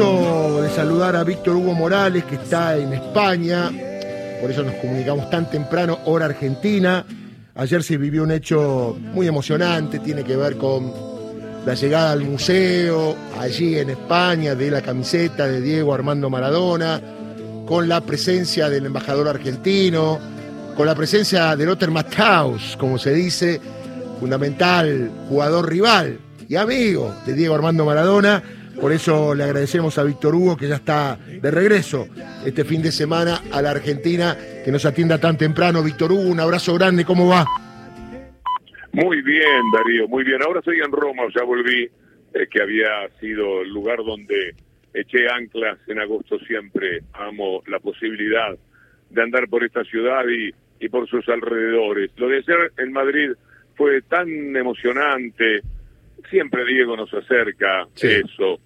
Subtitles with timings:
[0.00, 3.70] de saludar a Víctor Hugo Morales, que está en España.
[4.40, 7.04] Por eso nos comunicamos tan temprano, hora argentina.
[7.54, 10.90] Ayer se vivió un hecho muy emocionante, tiene que ver con
[11.66, 16.98] la llegada al museo, allí en España, de la camiseta de Diego Armando Maradona,
[17.66, 20.18] con la presencia del embajador argentino,
[20.78, 23.60] con la presencia de Lothar Matthaus, como se dice,
[24.18, 28.42] fundamental jugador rival y amigo de Diego Armando Maradona
[28.80, 32.08] por eso le agradecemos a Víctor Hugo que ya está de regreso
[32.46, 35.82] este fin de semana a la Argentina, que nos atienda tan temprano.
[35.82, 37.44] Víctor Hugo, un abrazo grande, ¿cómo va?
[38.92, 40.42] Muy bien, Darío, muy bien.
[40.42, 41.90] Ahora estoy en Roma, ya volví,
[42.34, 44.54] eh, que había sido el lugar donde
[44.94, 47.02] eché anclas en agosto siempre.
[47.12, 48.56] Amo la posibilidad
[49.10, 52.10] de andar por esta ciudad y, y por sus alrededores.
[52.16, 53.32] Lo de ser en Madrid
[53.76, 55.60] fue tan emocionante.
[56.30, 58.58] Siempre Diego nos acerca eso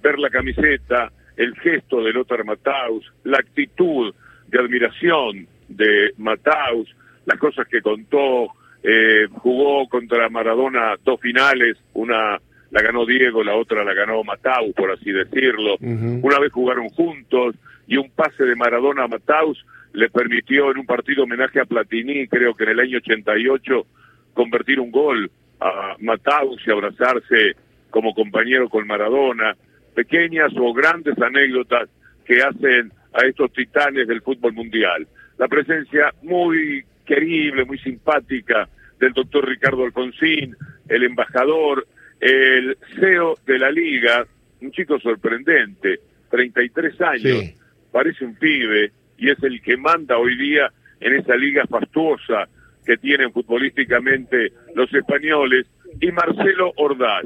[0.00, 4.14] ver la camiseta, el gesto de Lothar Matthaus, la actitud
[4.48, 6.94] de admiración de Matthaus,
[7.26, 8.48] las cosas que contó,
[8.82, 14.74] eh, jugó contra Maradona dos finales, una la ganó Diego, la otra la ganó Matthaus,
[14.74, 15.76] por así decirlo.
[15.80, 17.54] Una vez jugaron juntos
[17.86, 19.64] y un pase de Maradona a Matthaus
[19.94, 23.86] le permitió en un partido homenaje a Platini, creo que en el año 88,
[24.34, 25.30] convertir un gol
[25.60, 27.56] a Matthaus y abrazarse
[27.90, 29.56] como compañero con Maradona
[29.98, 31.88] pequeñas o grandes anécdotas
[32.24, 35.08] que hacen a estos titanes del fútbol mundial.
[35.38, 38.68] La presencia muy querible, muy simpática
[39.00, 40.54] del doctor Ricardo Alfonsín,
[40.88, 41.84] el embajador,
[42.20, 44.24] el CEO de la liga,
[44.60, 45.98] un chico sorprendente,
[46.30, 47.54] 33 años,
[47.90, 52.46] parece un pibe y es el que manda hoy día en esa liga fastuosa
[52.86, 55.66] que tienen futbolísticamente los españoles,
[56.00, 57.24] y Marcelo Ordaz.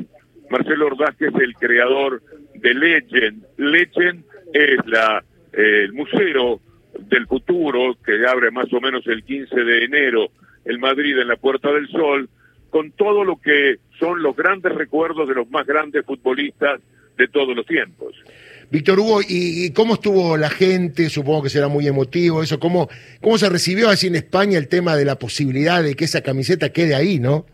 [0.48, 2.23] Marcelo Ordaz que es el creador
[2.63, 3.45] de Legend.
[3.59, 6.61] Legend es la, eh, el museo
[6.99, 10.29] del futuro que abre más o menos el 15 de enero
[10.64, 12.29] en Madrid en la Puerta del Sol,
[12.70, 16.81] con todo lo que son los grandes recuerdos de los más grandes futbolistas
[17.19, 18.14] de todos los tiempos.
[18.70, 21.11] Víctor Hugo, ¿y, cómo estuvo la gente?
[21.11, 22.59] Supongo que será muy emotivo eso.
[22.59, 22.89] ¿Cómo,
[23.20, 26.73] ¿Cómo se recibió así en España el tema de la posibilidad de que esa camiseta
[26.73, 27.45] quede ahí, no?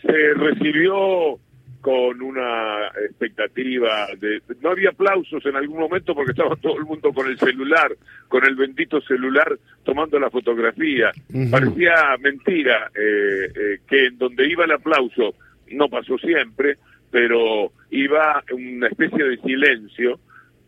[0.00, 1.38] Se recibió
[1.84, 4.40] con una expectativa de...
[4.62, 7.94] No había aplausos en algún momento porque estaba todo el mundo con el celular,
[8.26, 11.12] con el bendito celular tomando la fotografía.
[11.50, 15.34] Parecía mentira eh, eh, que en donde iba el aplauso,
[15.72, 16.78] no pasó siempre,
[17.10, 20.18] pero iba una especie de silencio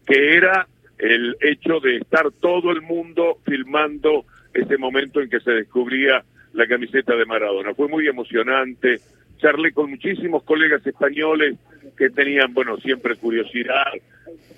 [0.06, 0.68] que era
[0.98, 6.22] el hecho de estar todo el mundo filmando ese momento en que se descubría
[6.52, 7.72] la camiseta de Maradona.
[7.72, 9.00] Fue muy emocionante,
[9.36, 11.56] charlé con muchísimos colegas españoles
[11.96, 13.92] que tenían, bueno, siempre curiosidad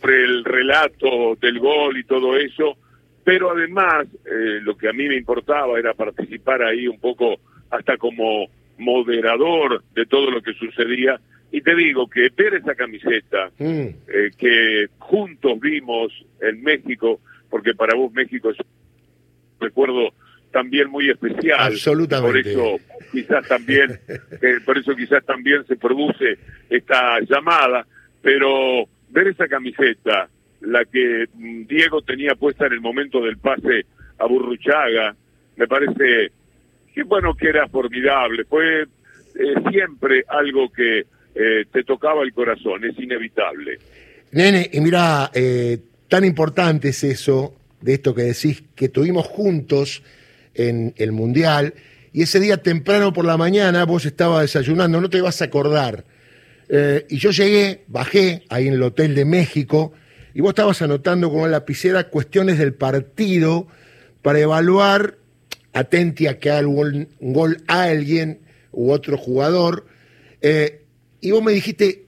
[0.00, 2.76] por el relato del gol y todo eso,
[3.24, 7.36] pero además eh, lo que a mí me importaba era participar ahí un poco
[7.70, 8.46] hasta como
[8.78, 11.20] moderador de todo lo que sucedía.
[11.50, 13.64] Y te digo que ver esa camiseta mm.
[13.64, 18.56] eh, que juntos vimos en México, porque para vos México es
[19.60, 20.12] recuerdo
[20.50, 21.58] también muy especial.
[21.58, 22.54] Absolutamente.
[22.54, 26.38] Por eso quizás también, eh, por eso quizás también se produce
[26.68, 27.86] esta llamada,
[28.22, 30.28] pero ver esa camiseta,
[30.60, 33.86] la que mm, Diego tenía puesta en el momento del pase
[34.18, 35.14] a Burruchaga,
[35.56, 36.32] me parece
[36.94, 38.86] que bueno que era formidable, fue eh,
[39.70, 43.78] siempre algo que eh, te tocaba el corazón, es inevitable.
[44.32, 45.30] Nene, y mira,
[46.08, 50.02] tan importante es eso, de esto que decís, que tuvimos juntos
[50.58, 51.74] en el Mundial,
[52.12, 56.04] y ese día temprano por la mañana vos estabas desayunando, no te vas a acordar.
[56.68, 59.92] Eh, y yo llegué, bajé ahí en el Hotel de México,
[60.34, 63.68] y vos estabas anotando con la lapicera cuestiones del partido
[64.20, 65.16] para evaluar,
[65.72, 68.40] atenti a que haga un gol, a alguien
[68.72, 69.86] u otro jugador,
[70.40, 70.84] eh,
[71.20, 72.06] y vos me dijiste,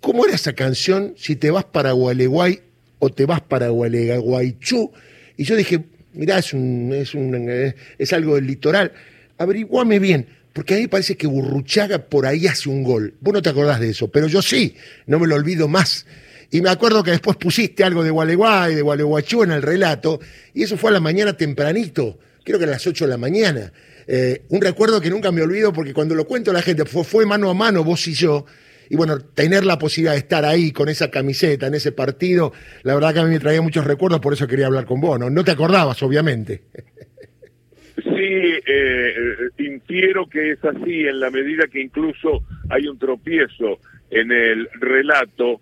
[0.00, 2.60] ¿cómo era esa canción si te vas para Gualeguay
[2.98, 4.92] o te vas para Gualeguaychú?
[5.36, 5.84] Y yo dije,
[6.14, 8.92] mirá, es, un, es, un, eh, es algo del litoral.
[9.38, 13.14] Averiguame bien, porque a mí parece que Burruchaga por ahí hace un gol.
[13.20, 14.76] Vos no te acordás de eso, pero yo sí,
[15.06, 16.06] no me lo olvido más.
[16.50, 20.20] Y me acuerdo que después pusiste algo de Gualeguay, de Gualeguaychú en el relato,
[20.54, 23.72] y eso fue a la mañana tempranito, creo que a las 8 de la mañana.
[24.06, 27.04] Eh, un recuerdo que nunca me olvido porque cuando lo cuento a la gente, fue,
[27.04, 28.46] fue mano a mano vos y yo,
[28.90, 32.52] y bueno, tener la posibilidad de estar ahí con esa camiseta en ese partido,
[32.82, 35.18] la verdad que a mí me traía muchos recuerdos, por eso quería hablar con vos,
[35.18, 35.30] ¿no?
[35.30, 36.62] No te acordabas, obviamente.
[37.96, 39.14] Sí, eh,
[39.58, 43.78] infiero que es así en la medida que incluso hay un tropiezo
[44.10, 45.60] en el relato,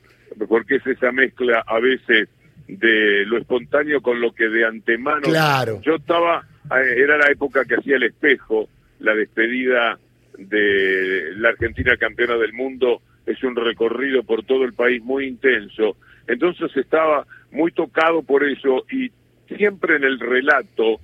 [0.49, 2.29] porque es esa mezcla a veces
[2.67, 5.23] de lo espontáneo con lo que de antemano.
[5.23, 5.81] Claro.
[5.83, 8.69] Yo estaba, eh, era la época que hacía el espejo,
[9.01, 9.99] la despedida
[10.39, 15.97] de la Argentina campeona del mundo, es un recorrido por todo el país muy intenso.
[16.27, 19.11] Entonces estaba muy tocado por eso y
[19.57, 21.01] siempre en el relato,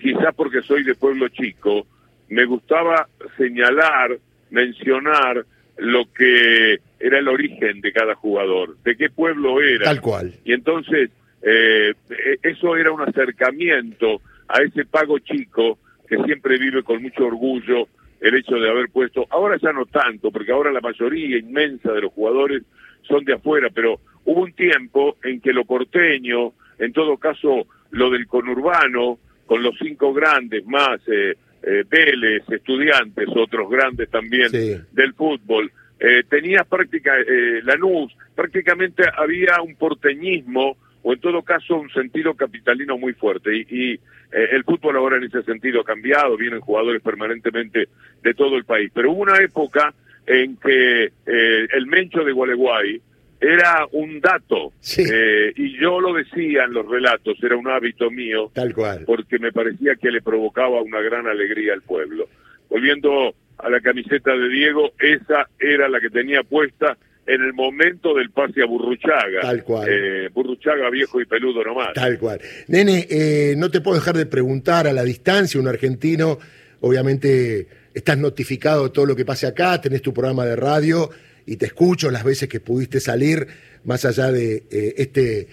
[0.00, 1.86] quizás porque soy de pueblo chico,
[2.28, 4.18] me gustaba señalar,
[4.50, 5.44] mencionar
[5.78, 9.84] lo que era el origen de cada jugador, de qué pueblo era.
[9.84, 10.34] Tal cual.
[10.44, 11.10] Y entonces
[11.42, 11.94] eh,
[12.42, 17.88] eso era un acercamiento a ese pago chico que siempre vive con mucho orgullo
[18.20, 22.02] el hecho de haber puesto, ahora ya no tanto, porque ahora la mayoría inmensa de
[22.02, 22.62] los jugadores
[23.02, 28.10] son de afuera, pero hubo un tiempo en que lo porteño, en todo caso lo
[28.10, 35.14] del conurbano, con los cinco grandes más, eh, eh, Vélez, estudiantes, otros grandes también del
[35.14, 41.90] fútbol, eh, tenía práctica, eh, Lanús, prácticamente había un porteñismo o en todo caso un
[41.90, 43.56] sentido capitalino muy fuerte.
[43.56, 47.88] Y, eh, el fútbol ahora en ese sentido ha cambiado, vienen jugadores permanentemente
[48.22, 48.90] de todo el país.
[48.94, 49.92] Pero hubo una época
[50.26, 53.00] en que eh, el Mencho de Gualeguay
[53.40, 58.50] era un dato, eh, y yo lo decía en los relatos, era un hábito mío,
[58.52, 62.28] tal cual, porque me parecía que le provocaba una gran alegría al pueblo.
[62.68, 66.98] Volviendo a la camiseta de Diego, esa era la que tenía puesta
[67.30, 69.40] en el momento del pase a Burruchaga.
[69.42, 69.88] Tal cual.
[69.88, 71.92] Eh, Burruchaga viejo y peludo nomás.
[71.94, 72.40] Tal cual.
[72.66, 76.38] Nene, eh, no te puedo dejar de preguntar a la distancia, un argentino,
[76.80, 81.08] obviamente estás notificado de todo lo que pase acá, tenés tu programa de radio
[81.46, 83.46] y te escucho las veces que pudiste salir,
[83.84, 85.48] más allá de eh, este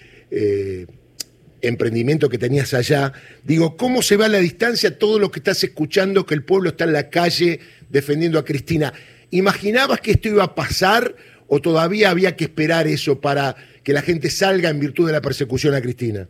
[1.62, 3.12] emprendimiento que tenías allá.
[3.44, 6.70] Digo, ¿cómo se va a la distancia todo lo que estás escuchando, que el pueblo
[6.70, 8.92] está en la calle defendiendo a Cristina?
[9.30, 11.14] ¿Imaginabas que esto iba a pasar
[11.48, 15.20] o todavía había que esperar eso para que la gente salga en virtud de la
[15.20, 16.28] persecución a Cristina?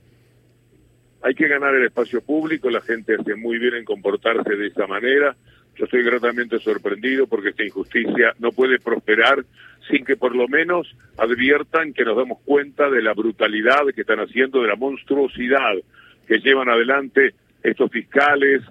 [1.23, 4.87] Hay que ganar el espacio público, la gente hace muy bien en comportarse de esa
[4.87, 5.37] manera.
[5.77, 9.45] Yo estoy gratamente sorprendido porque esta injusticia no puede prosperar
[9.91, 14.21] sin que por lo menos adviertan que nos damos cuenta de la brutalidad que están
[14.21, 15.75] haciendo, de la monstruosidad
[16.27, 18.63] que llevan adelante estos fiscales,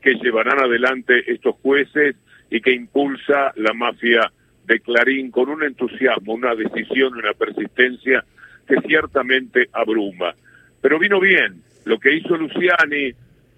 [0.00, 2.16] que llevarán adelante estos jueces
[2.50, 4.32] y que impulsa la mafia
[4.66, 8.24] de Clarín con un entusiasmo, una decisión, una persistencia
[8.66, 10.34] que ciertamente abruma.
[10.80, 13.12] Pero vino bien lo que hizo Luciani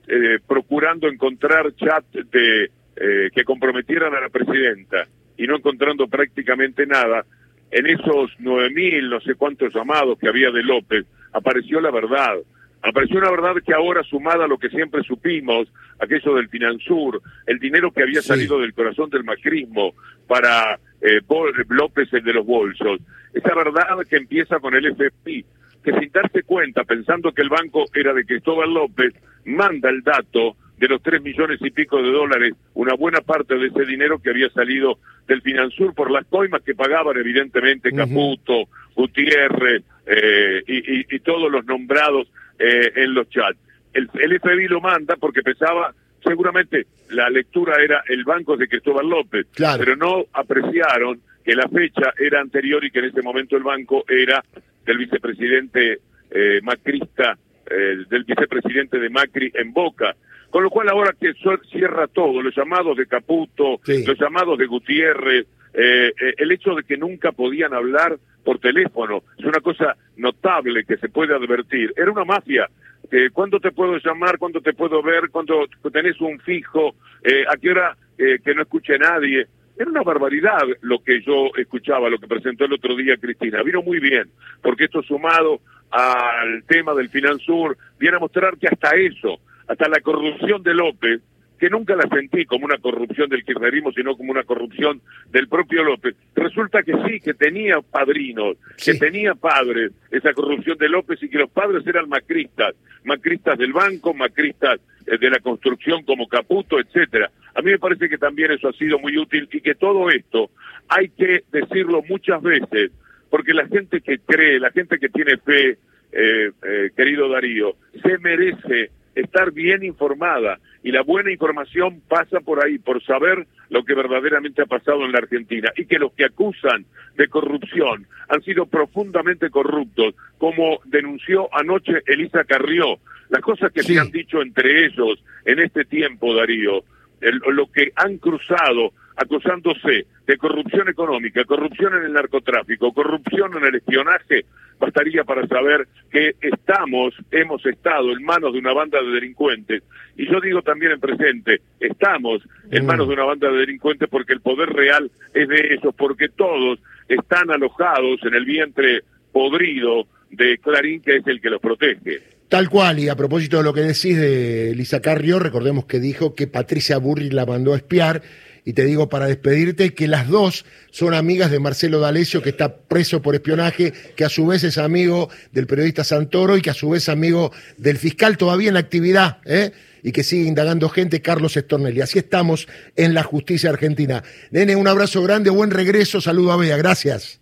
[0.07, 5.07] eh, procurando encontrar chat de eh, que comprometieran a la presidenta
[5.37, 7.25] y no encontrando prácticamente nada,
[7.71, 12.37] en esos nueve mil, no sé cuántos llamados que había de López, apareció la verdad.
[12.81, 15.69] Apareció una verdad que ahora, sumada a lo que siempre supimos,
[15.99, 19.95] aquello del Finansur, el dinero que había salido del corazón del macrismo
[20.27, 21.21] para eh,
[21.69, 23.01] López, el de los bolsos,
[23.33, 25.45] esa verdad que empieza con el FPI,
[25.85, 29.15] que sin darse cuenta, pensando que el banco era de Cristóbal López,
[29.45, 33.67] manda el dato de los tres millones y pico de dólares, una buena parte de
[33.67, 39.83] ese dinero que había salido del Finansur por las coimas que pagaban evidentemente Caputo, Gutiérrez
[40.07, 42.29] eh, y, todos los nombrados
[42.59, 43.59] eh, en los chats.
[43.93, 45.95] El, el FBI lo manda porque pensaba,
[46.29, 52.13] seguramente la lectura era el banco de Cristóbal López, pero no apreciaron que la fecha
[52.19, 54.45] era anterior y que en ese momento el banco era
[54.85, 55.99] del vicepresidente
[56.31, 57.39] eh, macrista,
[57.69, 60.15] del vicepresidente de Macri en Boca.
[60.51, 61.33] Con lo cual ahora que
[61.71, 66.83] cierra todo, los llamados de Caputo, los llamados de Gutiérrez, eh, eh, el hecho de
[66.83, 71.93] que nunca podían hablar por teléfono, es una cosa notable que se puede advertir.
[71.97, 72.69] Era una mafia.
[73.11, 74.39] Eh, ¿Cuándo te puedo llamar?
[74.39, 75.31] ¿Cuándo te puedo ver?
[75.31, 76.95] ¿Cuándo tenés un fijo?
[77.23, 79.47] Eh, ¿A qué hora que no escuche nadie?
[79.79, 83.63] Era una barbaridad lo que yo escuchaba, lo que presentó el otro día Cristina.
[83.63, 84.29] Vino muy bien,
[84.61, 85.61] porque esto sumado
[85.91, 89.39] al tema del Finansur viene a mostrar que hasta eso,
[89.69, 91.21] hasta la corrupción de López,
[91.59, 95.01] que nunca la sentí como una corrupción del kirchnerismo, sino como una corrupción
[95.31, 96.15] del propio López.
[96.35, 101.39] Resulta que sí, que tenía padrinos, que tenía padres, esa corrupción de López, y que
[101.39, 102.75] los padres eran macristas,
[103.05, 107.31] macristas del banco, macristas eh, de la construcción como Caputo, etcétera.
[107.55, 110.51] A mí me parece que también eso ha sido muy útil y que todo esto
[110.89, 112.93] hay que decirlo muchas veces,
[113.31, 115.79] porque la gente que cree, la gente que tiene fe,
[116.13, 122.65] eh, eh, querido Darío, se merece estar bien informada y la buena información pasa por
[122.65, 126.25] ahí, por saber lo que verdaderamente ha pasado en la Argentina y que los que
[126.25, 132.99] acusan de corrupción han sido profundamente corruptos, como denunció anoche Elisa Carrió.
[133.29, 136.83] Las cosas que se han dicho entre ellos en este tiempo, Darío,
[137.21, 143.75] lo que han cruzado acusándose de corrupción económica, corrupción en el narcotráfico, corrupción en el
[143.75, 144.45] espionaje,
[144.79, 149.83] bastaría para saber que estamos, hemos estado en manos de una banda de delincuentes.
[150.17, 152.87] Y yo digo también en presente, estamos en mm.
[152.87, 156.79] manos de una banda de delincuentes porque el poder real es de ellos, porque todos
[157.09, 162.21] están alojados en el vientre podrido de Clarín, que es el que los protege.
[162.49, 166.35] Tal cual, y a propósito de lo que decís de Lisa Carrió, recordemos que dijo
[166.35, 168.23] que Patricia Burri la mandó a espiar,
[168.65, 172.77] y te digo para despedirte que las dos son amigas de Marcelo D'Alessio, que está
[172.77, 176.75] preso por espionaje, que a su vez es amigo del periodista Santoro y que a
[176.75, 179.73] su vez amigo del fiscal todavía en actividad, ¿eh?
[180.03, 182.01] y que sigue indagando gente, Carlos Estornelli.
[182.01, 184.23] Así estamos en la justicia argentina.
[184.51, 187.41] Nene, un abrazo grande, buen regreso, saludo a Bea, gracias.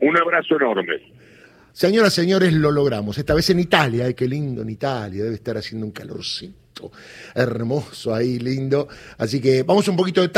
[0.00, 1.00] Un abrazo enorme.
[1.72, 3.16] Señoras, señores, lo logramos.
[3.16, 6.62] Esta vez en Italia, ay, qué lindo en Italia, debe estar haciendo un calorcito
[7.34, 8.88] hermoso ahí, lindo.
[9.18, 10.28] Así que vamos un poquito de